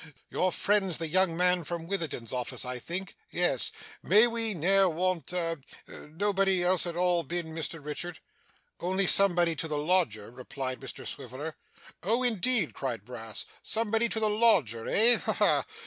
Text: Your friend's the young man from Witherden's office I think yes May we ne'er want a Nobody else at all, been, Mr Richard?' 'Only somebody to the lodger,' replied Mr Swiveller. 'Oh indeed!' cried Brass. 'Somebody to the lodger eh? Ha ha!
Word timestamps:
Your 0.31 0.51
friend's 0.51 0.97
the 0.97 1.07
young 1.07 1.37
man 1.37 1.63
from 1.63 1.85
Witherden's 1.85 2.33
office 2.33 2.65
I 2.65 2.79
think 2.79 3.15
yes 3.29 3.71
May 4.01 4.25
we 4.25 4.55
ne'er 4.55 4.89
want 4.89 5.31
a 5.31 5.59
Nobody 5.87 6.63
else 6.63 6.87
at 6.87 6.95
all, 6.95 7.21
been, 7.21 7.53
Mr 7.53 7.85
Richard?' 7.85 8.17
'Only 8.79 9.05
somebody 9.05 9.55
to 9.55 9.67
the 9.67 9.77
lodger,' 9.77 10.31
replied 10.31 10.79
Mr 10.79 11.05
Swiveller. 11.05 11.55
'Oh 12.01 12.23
indeed!' 12.23 12.73
cried 12.73 13.05
Brass. 13.05 13.45
'Somebody 13.61 14.09
to 14.09 14.19
the 14.19 14.27
lodger 14.27 14.87
eh? 14.87 15.17
Ha 15.19 15.33
ha! 15.33 15.65